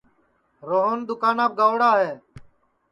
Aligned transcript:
روہن 0.67 0.97
دُؔکاناپ 1.07 1.51
گئوڑا 1.59 1.91
ہے 2.01 2.11